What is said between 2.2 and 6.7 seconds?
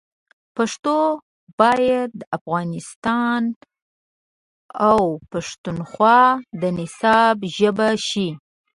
افغانستان او پښتونخوا د